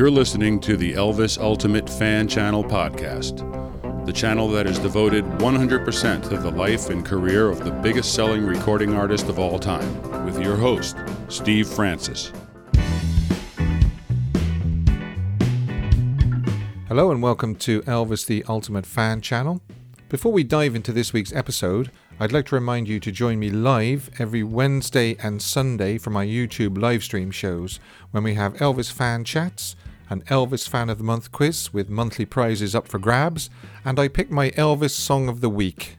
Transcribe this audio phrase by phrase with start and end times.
[0.00, 3.36] You're listening to the Elvis Ultimate Fan Channel podcast,
[4.06, 8.46] the channel that is devoted 100% to the life and career of the biggest selling
[8.46, 10.96] recording artist of all time, with your host,
[11.28, 12.32] Steve Francis.
[16.88, 19.60] Hello and welcome to Elvis the Ultimate Fan Channel.
[20.08, 23.50] Before we dive into this week's episode, I'd like to remind you to join me
[23.50, 27.80] live every Wednesday and Sunday for my YouTube live stream shows
[28.12, 29.76] when we have Elvis fan chats,
[30.10, 33.48] an Elvis Fan of the Month quiz with monthly prizes up for grabs,
[33.84, 35.96] and I pick my Elvis Song of the Week.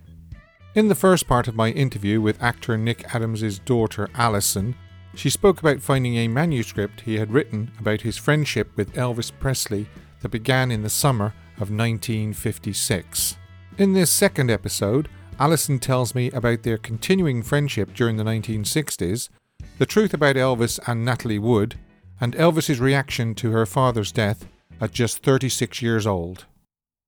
[0.75, 4.75] In the first part of my interview with actor Nick Adams' daughter Allison,
[5.15, 9.87] she spoke about finding a manuscript he had written about his friendship with Elvis Presley
[10.21, 13.37] that began in the summer of 1956.
[13.77, 15.09] In this second episode,
[15.39, 19.29] Allison tells me about their continuing friendship during the 1960s,
[19.77, 21.75] the truth about Elvis and Natalie Wood,
[22.21, 24.47] and Elvis's reaction to her father's death
[24.79, 26.45] at just 36 years old.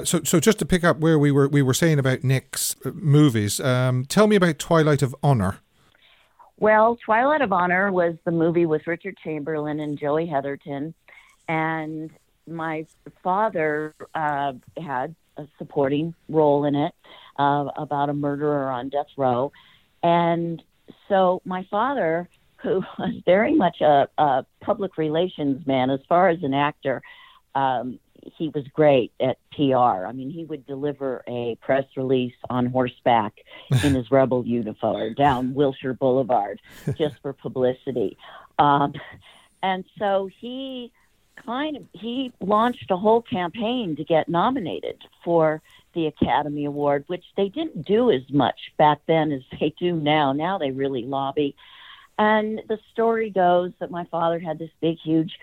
[0.04, 2.92] So, so just to pick up where we were, we were saying about Nick's uh,
[2.94, 3.60] movies.
[3.60, 5.60] Um, tell me about Twilight of Honor.
[6.60, 10.94] Well, Twilight of Honor was the movie with Richard Chamberlain and Joey Heatherton,
[11.48, 12.12] and
[12.48, 12.86] my
[13.24, 16.94] father uh, had a supporting role in it
[17.38, 19.52] uh, about a murderer on death row.
[20.02, 20.62] And
[21.08, 22.30] so my father,
[22.64, 27.02] who was very much a, a public relations man as far as an actor,
[27.56, 28.00] um,
[28.38, 30.06] he was great at PR.
[30.06, 33.34] I mean, he would deliver a press release on horseback
[33.84, 36.62] in his rebel uniform down Wilshire Boulevard
[36.98, 38.18] just for publicity.
[38.58, 38.94] Um,
[39.62, 40.92] and so he
[41.36, 45.62] kind of he launched a whole campaign to get nominated for
[45.94, 50.34] the Academy Award, which they didn't do as much back then as they do now.
[50.34, 51.56] Now they really lobby.
[52.18, 55.34] And the story goes that my father had this big, huge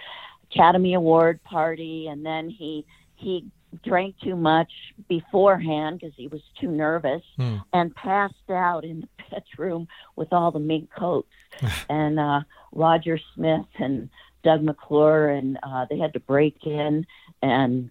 [0.53, 3.47] Academy Award party, and then he he
[3.85, 4.73] drank too much
[5.09, 7.59] beforehand because he was too nervous hmm.
[7.73, 9.87] and passed out in the bedroom
[10.17, 11.29] with all the mink coats
[11.89, 12.41] and uh
[12.73, 14.11] Roger Smith and
[14.43, 17.07] Doug McClure, and uh, they had to break in
[17.43, 17.91] and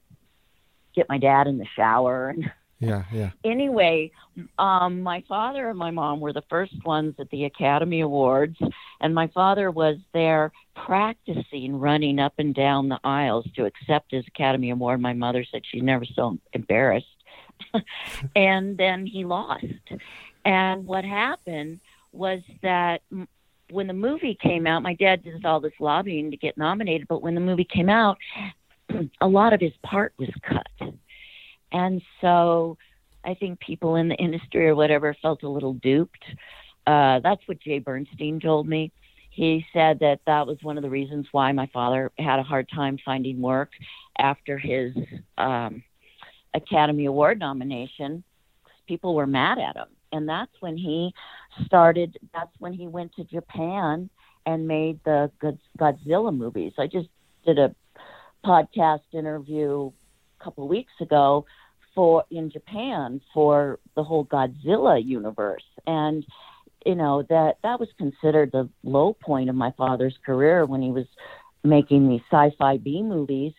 [0.96, 2.30] get my dad in the shower.
[2.30, 3.32] And yeah, yeah.
[3.44, 4.12] Anyway,
[4.58, 8.58] um, my father and my mom were the first ones at the Academy Awards,
[9.02, 14.26] and my father was there practicing running up and down the aisles to accept his
[14.28, 15.02] Academy Award.
[15.02, 17.08] My mother said she's never so embarrassed.
[18.36, 19.66] and then he lost.
[20.46, 21.82] And what happened
[22.14, 23.02] was that
[23.70, 27.22] when the movie came out, my dad did all this lobbying to get nominated, but
[27.22, 28.18] when the movie came out,
[29.22, 30.68] a lot of his part was cut.
[31.72, 32.78] And so
[33.24, 36.24] I think people in the industry or whatever felt a little duped.
[36.88, 38.92] Uh, that's what Jay Bernstein told me.
[39.30, 42.68] He said that that was one of the reasons why my father had a hard
[42.74, 43.70] time finding work
[44.18, 44.94] after his
[45.38, 45.84] um,
[46.54, 48.24] Academy Award nomination.
[48.88, 51.14] People were mad at him and that's when he
[51.66, 52.18] started.
[52.34, 54.10] That's when he went to Japan
[54.46, 55.32] and made the
[55.78, 56.74] Godzilla movies.
[56.78, 57.10] I just
[57.46, 57.76] did a
[58.46, 59.92] podcast interview
[60.40, 61.46] a couple of weeks ago
[62.00, 66.26] for in Japan for the whole Godzilla universe, and
[66.86, 70.92] you know that that was considered the low point of my father's career when he
[70.92, 71.08] was
[71.62, 73.52] making these sci-fi B movies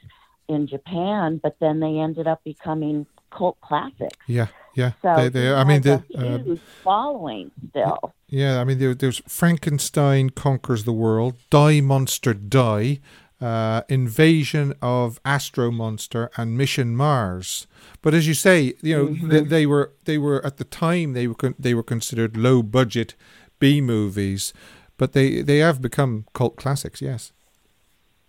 [0.49, 4.17] in Japan, but then they ended up becoming cult classics.
[4.27, 4.93] Yeah, yeah.
[5.03, 8.15] So they, they, I mean, the uh, following still.
[8.27, 13.01] Yeah, I mean, there, there's Frankenstein conquers the world, Die Monster Die,
[13.41, 17.67] uh, Invasion of Astro Monster, and Mission Mars.
[18.03, 19.28] But as you say, you know, mm-hmm.
[19.28, 22.62] they, they, were they were at the time they were con- they were considered low
[22.62, 23.15] budget
[23.59, 24.53] B movies,
[24.97, 27.01] but they they have become cult classics.
[27.01, 27.33] Yes.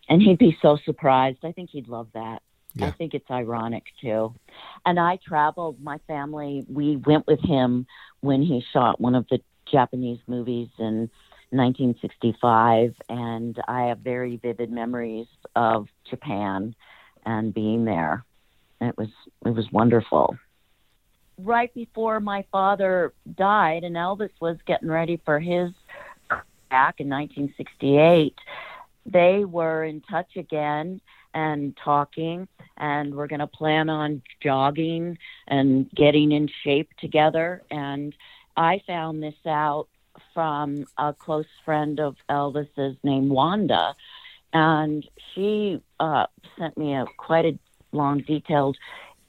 [0.09, 1.39] And he'd be so surprised.
[1.43, 2.41] I think he'd love that.
[2.75, 2.87] Yeah.
[2.87, 4.33] I think it's ironic too.
[4.85, 7.85] And I traveled, my family, we went with him
[8.21, 9.41] when he shot one of the
[9.71, 11.09] Japanese movies in
[11.51, 12.95] 1965.
[13.09, 16.75] And I have very vivid memories of Japan
[17.25, 18.23] and being there.
[18.79, 19.09] It was,
[19.45, 20.35] it was wonderful.
[21.37, 25.71] Right before my father died and Elvis was getting ready for his
[26.69, 28.35] back in 1968,
[29.05, 31.01] they were in touch again
[31.33, 32.47] and talking
[32.77, 38.13] and we're going to plan on jogging and getting in shape together and
[38.57, 39.87] i found this out
[40.33, 43.95] from a close friend of elvis's named wanda
[44.53, 46.25] and she uh,
[46.57, 47.59] sent me a quite a
[47.91, 48.77] long detailed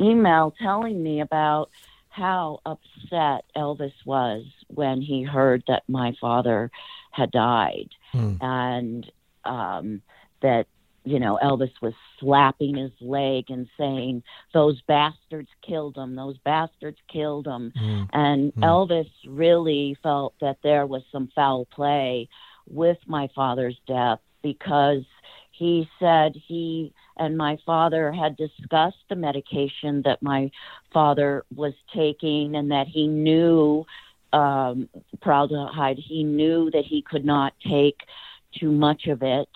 [0.00, 1.70] email telling me about
[2.08, 6.70] how upset elvis was when he heard that my father
[7.10, 8.36] had died mm.
[8.40, 9.10] and
[9.44, 10.02] um,
[10.40, 10.66] that
[11.04, 14.22] you know, Elvis was slapping his leg and saying,
[14.52, 17.72] Those bastards killed him, those bastards killed him.
[17.76, 18.08] Mm.
[18.12, 18.62] And Mm.
[18.62, 22.28] Elvis really felt that there was some foul play
[22.68, 25.04] with my father's death because
[25.50, 30.50] he said he and my father had discussed the medication that my
[30.92, 33.84] father was taking and that he knew
[34.32, 34.88] um.
[35.98, 38.00] He knew that he could not take
[38.58, 39.48] too much of it.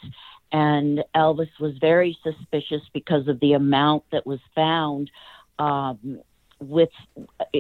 [0.53, 5.11] And Elvis was very suspicious because of the amount that was found
[5.59, 6.21] um,
[6.61, 6.91] with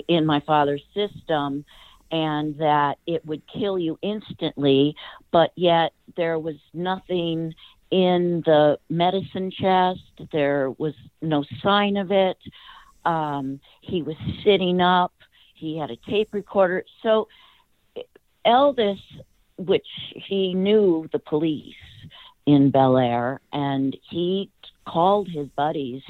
[0.08, 1.64] in my father's system
[2.10, 4.94] and that it would kill you instantly,
[5.32, 7.52] but yet there was nothing
[7.90, 10.00] in the medicine chest.
[10.32, 12.38] There was no sign of it.
[13.04, 15.12] Um, he was sitting up.
[15.54, 16.84] He had a tape recorder.
[17.02, 17.28] So
[18.46, 19.00] Elvis,
[19.58, 21.74] which he knew the police
[22.46, 24.50] in Bel Air, and he
[24.86, 26.02] called his buddies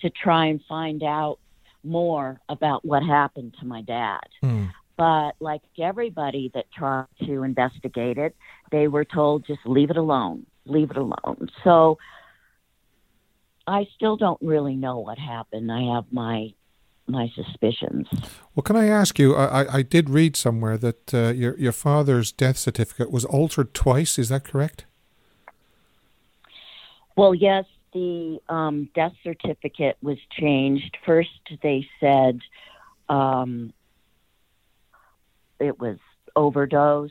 [0.00, 1.38] to try and find out
[1.82, 4.26] more about what happened to my dad.
[4.42, 4.72] Mm.
[4.96, 8.34] But like everybody that tried to investigate it,
[8.70, 11.50] they were told just leave it alone, leave it alone.
[11.62, 11.98] So
[13.66, 15.70] I still don't really know what happened.
[15.70, 16.54] I have my
[17.06, 18.08] my suspicions.
[18.54, 19.34] Well, can I ask you?
[19.34, 24.18] I, I- did read somewhere that uh, your your father's death certificate was altered twice.
[24.18, 24.86] Is that correct?
[27.16, 30.96] Well, yes, the um, death certificate was changed.
[31.06, 31.30] First,
[31.62, 32.40] they said
[33.08, 33.72] um,
[35.60, 35.98] it was
[36.34, 37.10] overdose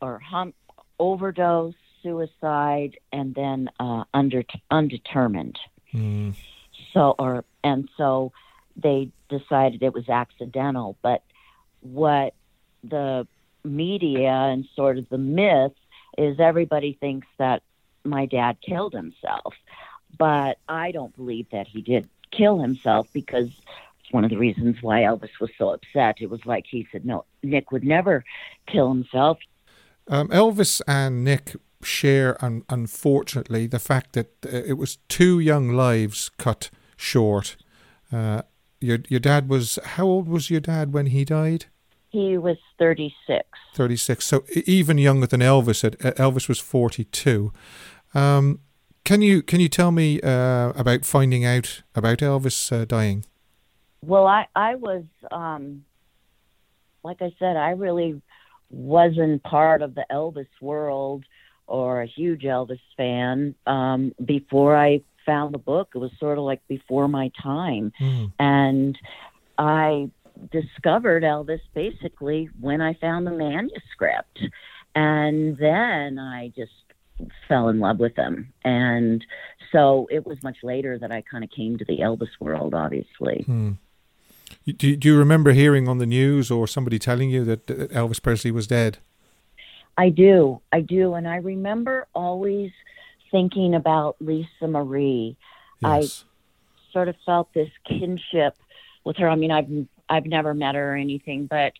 [0.00, 0.54] or hum-
[0.98, 5.58] overdose, suicide, and then uh, under- undetermined.
[5.92, 6.34] Mm.
[6.92, 8.32] So, or and so
[8.76, 10.96] they decided it was accidental.
[11.02, 11.22] But
[11.80, 12.34] what
[12.82, 13.26] the
[13.64, 15.72] media and sort of the myth
[16.18, 17.62] is, everybody thinks that
[18.04, 19.54] my dad killed himself,
[20.18, 24.76] but I don't believe that he did kill himself because it's one of the reasons
[24.82, 26.16] why Elvis was so upset.
[26.20, 28.24] It was like he said, "No, Nick would never
[28.66, 29.38] kill himself.
[30.08, 35.70] Um, Elvis and Nick share, un- unfortunately, the fact that uh, it was two young
[35.70, 37.56] lives cut short.
[38.12, 38.42] Uh,
[38.80, 41.66] your your dad was how old was your dad when he died?
[42.10, 44.24] He was 36." Thirty six.
[44.24, 45.82] So even younger than Elvis.
[45.84, 47.52] Uh, Elvis was forty two.
[48.14, 48.60] Um,
[49.04, 53.24] can you can you tell me uh, about finding out about Elvis uh, dying?
[54.02, 55.84] Well, I I was um
[57.02, 58.20] like I said, I really
[58.70, 61.24] wasn't part of the Elvis world
[61.66, 65.90] or a huge Elvis fan um before I found the book.
[65.94, 67.92] It was sort of like before my time.
[68.00, 68.32] Mm.
[68.38, 68.98] And
[69.58, 70.10] I
[70.50, 74.40] discovered Elvis basically when I found the manuscript.
[74.94, 76.72] And then I just
[77.48, 78.52] fell in love with him.
[78.64, 79.24] And
[79.72, 83.42] so it was much later that I kind of came to the Elvis world, obviously.
[83.46, 83.72] Hmm.
[84.66, 88.50] Do, do you remember hearing on the news or somebody telling you that Elvis Presley
[88.50, 88.98] was dead?
[89.96, 90.60] I do.
[90.72, 91.14] I do.
[91.14, 92.70] And I remember always
[93.30, 95.36] thinking about Lisa Marie.
[95.82, 96.08] I-
[96.92, 98.56] Sort of felt this kinship
[99.02, 99.28] with her.
[99.28, 99.68] I mean, I've
[100.08, 101.72] I've never met her or anything, but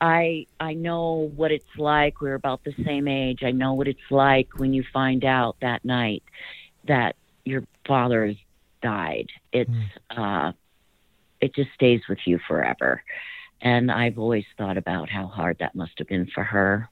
[0.00, 2.20] I I know what it's like.
[2.20, 3.40] We're about the same age.
[3.42, 6.22] I know what it's like when you find out that night
[6.86, 8.36] that your father has
[8.82, 9.28] died.
[9.52, 9.70] It's
[10.10, 10.52] uh
[11.40, 13.02] it just stays with you forever.
[13.60, 16.88] And I've always thought about how hard that must have been for her.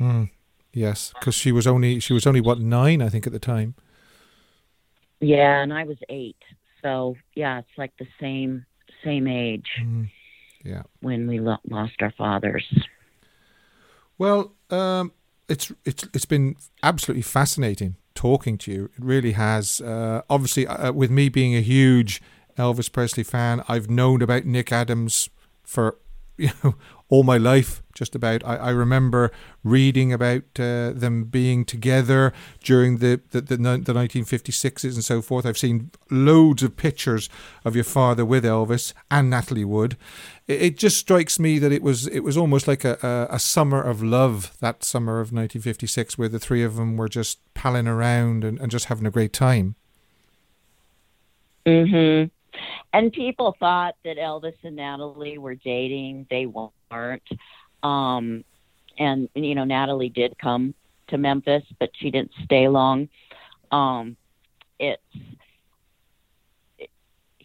[0.00, 0.30] Mm.
[0.72, 3.74] Yes, because she was only she was only what nine, I think, at the time.
[5.20, 6.36] Yeah, and I was eight.
[6.82, 8.66] So yeah, it's like the same
[9.04, 10.10] same age Mm.
[10.68, 10.82] Yeah.
[11.00, 12.64] when we lo- lost our fathers.
[14.18, 15.12] Well, um,
[15.48, 18.84] it's it's it's been absolutely fascinating talking to you.
[18.86, 19.80] It really has.
[19.80, 22.20] Uh, obviously, uh, with me being a huge
[22.58, 25.30] Elvis Presley fan, I've known about Nick Adams
[25.62, 25.96] for
[26.38, 26.74] you know
[27.08, 27.82] all my life.
[27.94, 28.44] Just about.
[28.44, 29.32] I, I remember
[29.64, 35.44] reading about uh, them being together during the the, the the 1956s and so forth.
[35.44, 37.28] I've seen loads of pictures
[37.64, 39.96] of your father with Elvis and Natalie Wood.
[40.46, 43.38] It, it just strikes me that it was it was almost like a, a, a
[43.38, 47.88] summer of love that summer of 1956, where the three of them were just palling
[47.88, 49.74] around and, and just having a great time.
[51.66, 52.30] Mm Mhm.
[52.92, 56.26] And people thought that Elvis and Natalie were dating.
[56.30, 57.28] They weren't.
[57.82, 58.44] Um
[58.98, 60.74] and you know Natalie did come
[61.08, 63.08] to Memphis, but she didn't stay long.
[63.70, 64.16] Um
[64.78, 65.02] it's
[66.78, 66.90] it,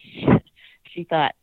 [0.92, 1.34] she thought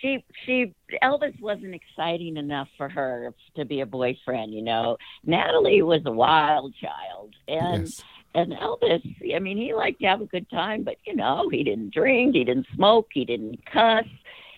[0.00, 4.96] she she Elvis wasn't exciting enough for her to be a boyfriend, you know.
[5.24, 8.02] Natalie was a wild child and yes.
[8.34, 11.62] And Elvis, I mean, he liked to have a good time, but you know, he
[11.62, 14.06] didn't drink, he didn't smoke, he didn't cuss.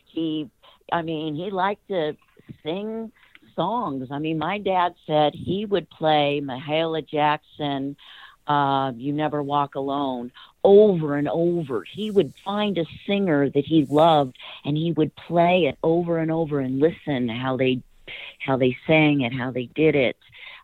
[0.07, 0.49] He,
[0.93, 2.17] I mean, he liked to
[2.63, 3.13] sing
[3.55, 4.09] songs.
[4.11, 7.97] I mean, my dad said he would play Mahalia Jackson,
[8.47, 10.33] uh, You Never Walk Alone
[10.65, 11.85] over and over.
[11.85, 16.31] He would find a singer that he loved and he would play it over and
[16.31, 17.83] over and listen how they
[18.39, 20.17] how they sang it, how they did it.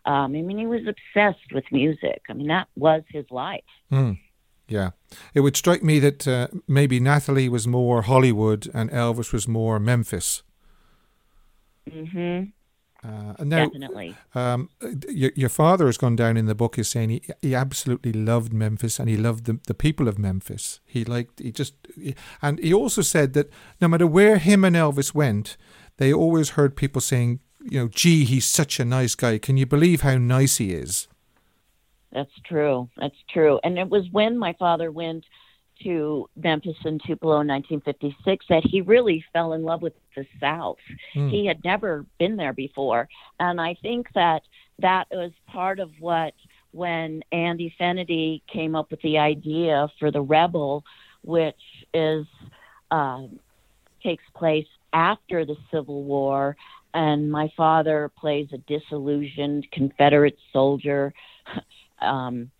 [0.04, 2.22] Um, I mean, he was obsessed with music.
[2.28, 3.62] I mean, that was his life.
[3.90, 4.18] Mm.
[4.68, 4.90] Yeah.
[5.34, 9.78] It would strike me that uh, maybe Natalie was more Hollywood and Elvis was more
[9.78, 10.42] Memphis.
[11.90, 12.50] Mm-hmm.
[13.04, 14.16] Uh, now, Definitely.
[14.34, 14.70] Um,
[15.08, 18.52] your, your father has gone down in the book as saying he, he absolutely loved
[18.52, 20.80] Memphis and he loved the, the people of Memphis.
[20.86, 24.76] He liked, he just, he, and he also said that no matter where him and
[24.76, 25.56] Elvis went,
[25.96, 29.38] they always heard people saying, you know, gee, he's such a nice guy.
[29.38, 31.08] Can you believe how nice he is?
[32.12, 32.88] That's true.
[32.96, 33.58] That's true.
[33.64, 35.24] And it was when my father went
[35.82, 40.76] to Memphis and Tupelo in 1956 that he really fell in love with the South.
[41.14, 41.30] Mm.
[41.30, 43.08] He had never been there before.
[43.40, 44.42] And I think that
[44.78, 46.34] that was part of what,
[46.72, 50.84] when Andy Fenady came up with the idea for the Rebel,
[51.22, 51.54] which
[51.92, 52.26] is
[52.90, 53.22] uh,
[54.02, 56.56] takes place after the Civil War,
[56.94, 61.12] and my father plays a disillusioned Confederate soldier,
[62.00, 62.50] um,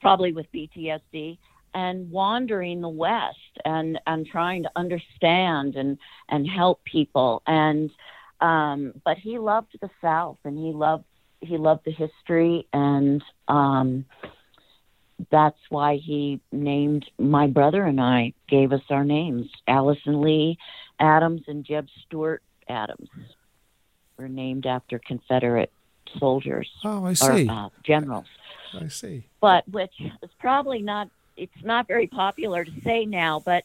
[0.00, 1.38] probably with PTSD,
[1.74, 5.98] and wandering the West and and trying to understand and
[6.28, 7.42] and help people.
[7.46, 7.90] And
[8.40, 11.04] um, but he loved the South, and he loved
[11.40, 14.04] he loved the history, and um,
[15.30, 20.56] that's why he named my brother and I gave us our names, Allison Lee
[21.00, 23.08] Adams and Jeb Stuart Adams
[24.18, 25.72] were named after Confederate
[26.18, 26.68] soldiers.
[26.84, 27.48] Oh, I see.
[27.48, 28.26] Or, uh, generals.
[28.74, 29.24] I see.
[29.40, 31.08] But which is probably not.
[31.36, 33.64] It's not very popular to say now, but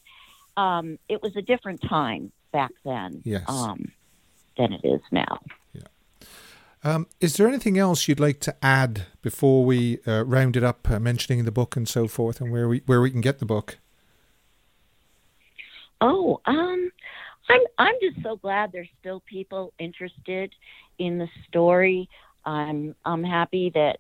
[0.58, 3.22] um, it was a different time back then.
[3.26, 3.44] Yes.
[3.48, 3.92] Um,
[4.58, 5.40] than it is now.
[5.74, 5.82] Yeah.
[6.84, 10.88] Um, is there anything else you'd like to add before we uh, round it up,
[10.90, 13.46] uh, mentioning the book and so forth, and where we where we can get the
[13.46, 13.80] book?
[16.00, 16.92] Oh, um,
[17.54, 20.54] I'm I'm just so glad there's still people interested
[20.98, 22.10] in the story.
[22.46, 24.00] I'm I'm happy that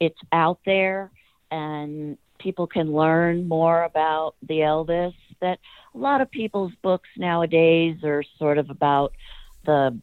[0.00, 1.10] it's out there
[1.50, 5.14] and people can learn more about the Elvis.
[5.40, 5.58] That
[5.94, 9.12] a lot of people's books nowadays are sort of about
[9.66, 9.98] the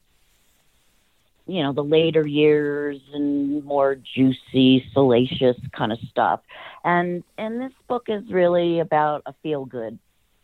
[1.48, 6.40] you know the later years and more juicy salacious kind of stuff
[6.84, 9.98] and and this book is really about a feel good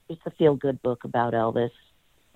[0.09, 1.69] it's a feel good book about elvis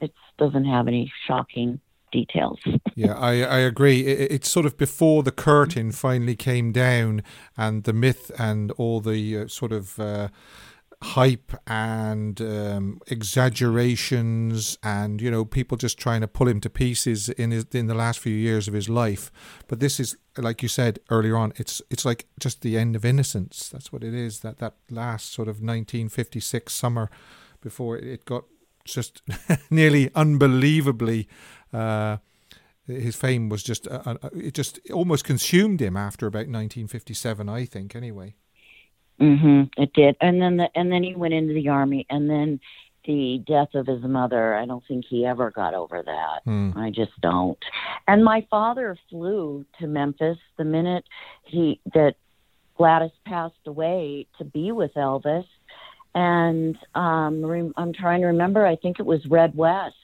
[0.02, 1.80] it doesn't have any shocking
[2.12, 2.60] details.
[2.96, 4.02] yeah, I, I agree.
[4.02, 7.24] It, it's sort of before the curtain finally came down
[7.58, 10.28] and the myth and all the uh, sort of uh,
[11.04, 17.30] hype and um, exaggerations and you know people just trying to pull him to pieces
[17.30, 19.32] in his in the last few years of his life.
[19.68, 21.54] But this is like you said earlier on.
[21.56, 23.70] It's it's like just the end of innocence.
[23.70, 24.42] That's what it is.
[24.42, 27.10] That that last sort of 1956 summer
[27.62, 28.44] before it got
[28.86, 29.22] just
[29.70, 31.28] nearly unbelievably.
[31.74, 32.18] Uh,
[32.88, 37.66] his fame was just uh, uh, it just almost consumed him after about 1957, I
[37.66, 37.96] think.
[37.96, 38.36] Anyway.
[39.20, 39.70] Mhm.
[39.78, 42.60] It did, and then the, and then he went into the army, and then
[43.06, 44.56] the death of his mother.
[44.56, 46.46] I don't think he ever got over that.
[46.46, 46.76] Mm.
[46.76, 47.58] I just don't.
[48.08, 51.04] And my father flew to Memphis the minute
[51.44, 52.16] he that
[52.78, 55.46] Gladys passed away to be with Elvis
[56.14, 58.66] and um, re- I'm trying to remember.
[58.66, 59.96] I think it was Red West,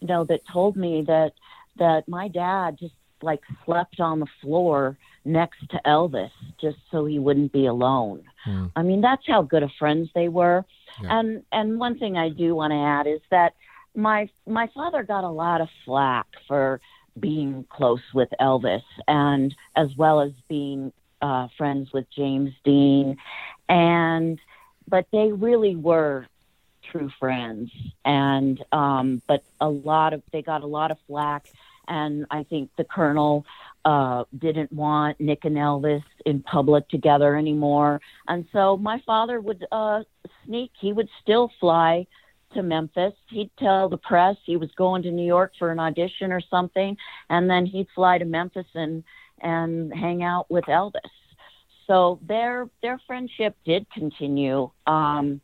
[0.00, 1.32] you know, that told me that
[1.78, 7.18] that my dad just like slept on the floor next to Elvis just so he
[7.18, 8.22] wouldn't be alone.
[8.46, 8.70] Mm.
[8.76, 10.64] I mean, that's how good of friends they were.
[11.02, 11.18] Yeah.
[11.20, 13.54] And and one thing I do want to add is that
[13.94, 16.80] my my father got a lot of flack for
[17.18, 23.16] being close with Elvis and as well as being uh, friends with James Dean
[23.68, 24.38] and
[24.88, 26.26] but they really were
[26.90, 27.70] true friends.
[28.04, 31.46] And um but a lot of they got a lot of flack.
[31.86, 33.44] And i think the colonel
[33.84, 38.00] uh didn't want nick and elvis in public together anymore.
[38.28, 40.02] And so my father would uh
[40.44, 42.06] sneak he would still fly
[42.52, 43.14] to memphis.
[43.30, 46.96] He'd tell the press he was going to new york for an audition or something
[47.30, 49.04] and then he'd fly to memphis and
[49.40, 51.00] and hang out with elvis
[51.86, 54.70] so their their friendship did continue.
[54.86, 55.40] Um,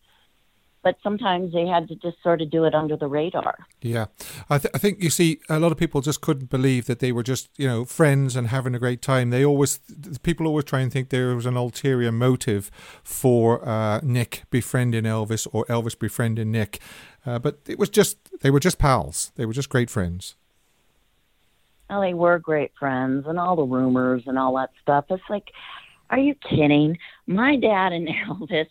[0.82, 3.66] but sometimes they had to just sort of do it under the radar.
[3.82, 4.06] Yeah,
[4.48, 7.12] I, th- I think you see a lot of people just couldn't believe that they
[7.12, 9.30] were just you know friends and having a great time.
[9.30, 9.80] They always
[10.22, 12.70] people always try and think there was an ulterior motive
[13.04, 16.80] for uh, Nick befriending Elvis or Elvis befriending Nick,
[17.26, 19.32] uh, but it was just they were just pals.
[19.36, 20.36] They were just great friends.
[21.90, 25.06] Well, they were great friends, and all the rumors and all that stuff.
[25.10, 25.50] It's like,
[26.10, 26.98] are you kidding?
[27.26, 28.66] My dad and Elvis,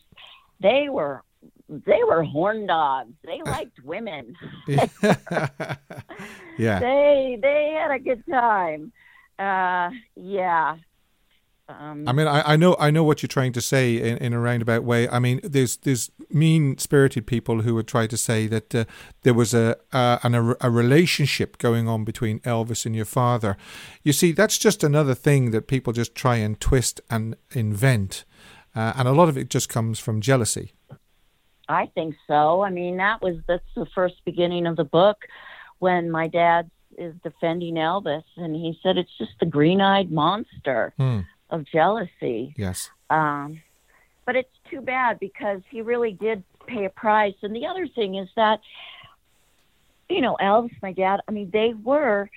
[0.61, 1.23] they were
[1.69, 3.13] they were horn dogs.
[3.23, 4.35] They liked women.
[4.67, 4.87] yeah.
[6.79, 8.91] They they had a good time.
[9.37, 10.77] Uh, yeah.
[11.69, 14.33] Um, I mean, I, I know I know what you're trying to say in, in
[14.33, 15.07] a roundabout way.
[15.07, 18.85] I mean, there's there's mean spirited people who would try to say that uh,
[19.21, 23.55] there was a uh, an, a, a relationship going on between Elvis and your father.
[24.03, 28.25] You see, that's just another thing that people just try and twist and invent,
[28.75, 30.73] uh, and a lot of it just comes from jealousy.
[31.67, 32.63] I think so.
[32.63, 35.17] I mean, that was that's the first beginning of the book
[35.77, 41.19] when my dad is defending Elvis, and he said it's just the green-eyed monster Hmm.
[41.49, 42.53] Of jealousy.
[42.57, 42.89] Yes.
[43.09, 43.61] Um,
[44.25, 47.35] but it's too bad because he really did pay a price.
[47.41, 48.61] And the other thing is that,
[50.07, 52.29] you know, Elvis, my dad, I mean, they were,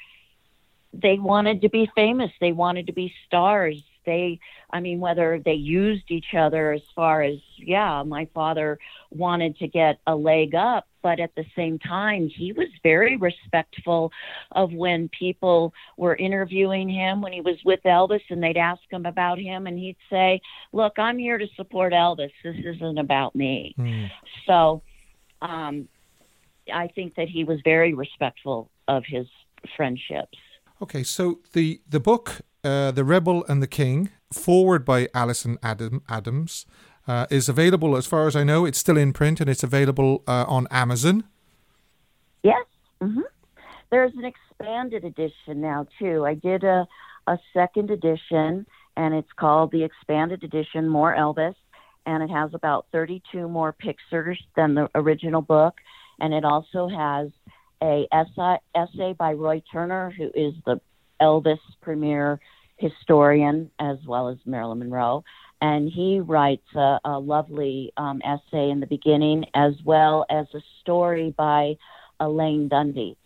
[0.95, 2.31] they wanted to be famous.
[2.41, 3.83] They wanted to be stars.
[4.05, 4.41] They,
[4.71, 8.79] I mean, whether they used each other as far as, yeah, my father
[9.11, 14.13] wanted to get a leg up, but at the same time, he was very respectful
[14.53, 19.07] of when people were interviewing him when he was with Elvis and they'd ask him
[19.07, 20.41] about him and he'd say,
[20.73, 22.31] Look, I'm here to support Elvis.
[22.43, 23.75] This isn't about me.
[23.77, 24.05] Hmm.
[24.47, 24.83] So
[25.43, 25.89] um,
[26.73, 29.27] I think that he was very respectful of his
[29.77, 30.39] friendships.
[30.81, 36.03] Okay, so the the book, uh, "The Rebel and the King," forward by Alison Adam,
[36.09, 36.67] Adams,
[37.07, 37.97] uh, is available.
[37.97, 41.25] As far as I know, it's still in print and it's available uh, on Amazon.
[42.43, 42.65] Yes.
[43.01, 43.21] hmm
[43.91, 46.25] There's an expanded edition now too.
[46.25, 46.87] I did a
[47.27, 48.67] a second edition,
[48.97, 51.55] and it's called the expanded edition, More Elvis,
[52.07, 55.75] and it has about 32 more pictures than the original book,
[56.21, 57.29] and it also has
[57.83, 60.81] a essay, essay by Roy Turner, who is the
[61.21, 62.41] Elvis premier
[62.77, 65.23] historian as well as Marilyn Monroe,
[65.63, 70.61] and he writes a, a lovely um, essay in the beginning as well as a
[70.81, 71.77] story by
[72.21, 73.17] Elaine Dundy,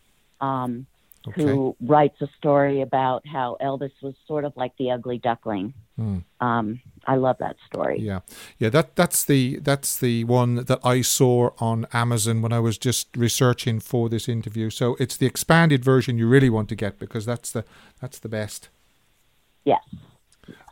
[0.41, 0.87] um,
[1.29, 1.43] Okay.
[1.43, 5.75] who writes a story about how Elvis was sort of like the ugly duckling.
[5.97, 6.19] Hmm.
[6.41, 7.99] Um, I love that story.
[8.01, 8.21] Yeah,
[8.61, 8.69] yeah.
[8.71, 13.09] That that's the that's the one that I saw on Amazon when I was just
[13.17, 14.71] researching for this interview.
[14.71, 17.65] So it's the expanded version you really want to get because that's the
[18.01, 18.69] that's the best.
[19.65, 19.83] Yes,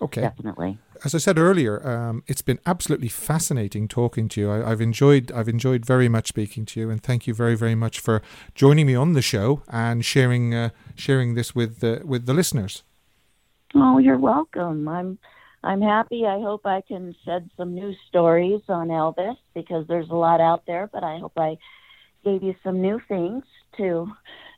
[0.01, 0.21] Okay.
[0.21, 0.79] definitely.
[1.05, 4.51] As I said earlier, um, it's been absolutely fascinating talking to you.
[4.51, 7.75] I, I've enjoyed I've enjoyed very much speaking to you, and thank you very very
[7.75, 8.23] much for
[8.55, 12.85] joining me on the show and sharing uh, sharing this with the with the listeners.
[13.75, 14.89] Oh, you're welcome.
[14.89, 15.19] I'm
[15.63, 16.25] I'm happy.
[16.25, 20.65] I hope I can shed some new stories on Elvis because there's a lot out
[20.67, 21.59] there, but I hope I
[22.25, 23.45] gave you some new things
[23.77, 24.11] to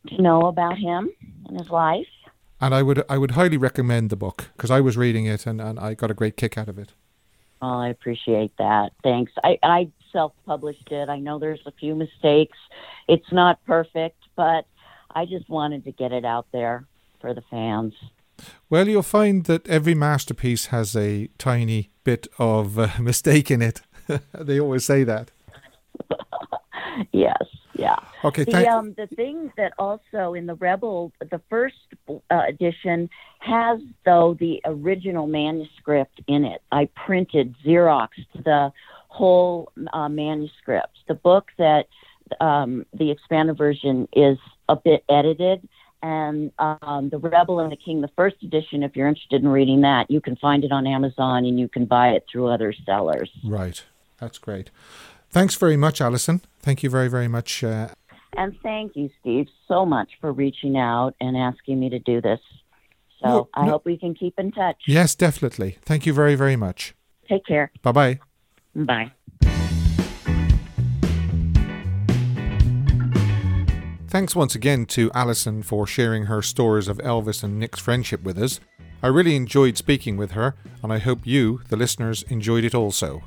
[0.09, 1.11] to know about him
[1.49, 2.07] and his life.
[2.61, 5.61] And I would I would highly recommend the book because I was reading it and,
[5.61, 6.93] and I got a great kick out of it.
[7.63, 8.93] Oh, I appreciate that.
[9.03, 9.33] Thanks.
[9.43, 11.09] I, I self published it.
[11.09, 12.59] I know there's a few mistakes.
[13.09, 14.67] It's not perfect, but
[15.15, 16.85] I just wanted to get it out there
[17.21, 17.95] for the fans.
[18.69, 23.81] Well, you'll find that every masterpiece has a tiny bit of uh, mistake in it.
[24.33, 25.31] they always say that.
[27.13, 27.45] Yes,
[27.79, 27.97] yeah.
[28.25, 31.77] Okay, The thank um the thing that also in the Rebel the first
[32.09, 33.09] uh, edition
[33.41, 36.63] has though the original manuscript in it.
[36.73, 38.73] I printed Xeroxed the
[39.09, 40.99] whole uh, manuscript.
[41.09, 41.87] The book that
[42.41, 45.67] um, the expanded version is a bit edited.
[46.03, 49.81] And um, the Rebel and the King, the first edition, if you're interested in reading
[49.81, 53.31] that, you can find it on Amazon and you can buy it through other sellers.
[53.43, 53.83] Right.
[54.19, 54.71] That's great.
[55.37, 56.41] Thanks very much, Alison.
[56.61, 57.63] Thank you very, very much.
[57.63, 57.89] Uh,
[58.39, 62.41] And thank you, Steve, so much for reaching out and asking me to do this.
[63.21, 63.73] So No, I no.
[63.73, 64.77] hope we can keep in touch.
[64.87, 65.77] yes, definitely.
[65.85, 66.95] Thank you very, very much.
[67.29, 67.71] Take care.
[67.83, 68.21] Bye bye.
[68.75, 69.13] Bye.
[74.09, 78.39] Thanks once again to Alison for sharing her stories of Elvis and Nick's friendship with
[78.39, 78.59] us.
[79.03, 83.23] I really enjoyed speaking with her, and I hope you, the listeners, enjoyed it also.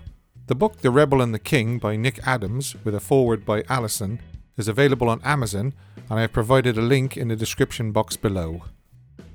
[0.50, 4.20] The book The Rebel and the King by Nick Adams, with a foreword by Allison,
[4.58, 5.76] is available on Amazon,
[6.10, 8.64] and I have provided a link in the description box below.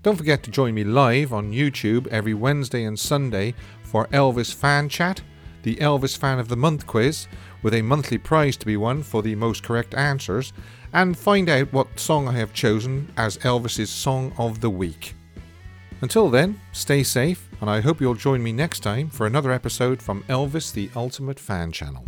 [0.02, 4.88] Don't forget to join me live on YouTube every Wednesday and Sunday for Elvis Fan
[4.88, 5.22] Chat,
[5.62, 7.28] the Elvis Fan of the Month quiz,
[7.62, 10.52] with a monthly prize to be won for the most correct answers,
[10.92, 15.14] and find out what song I have chosen as Elvis's Song of the Week.
[16.00, 20.02] Until then, stay safe and I hope you'll join me next time for another episode
[20.02, 22.04] from Elvis the Ultimate Fan Channel.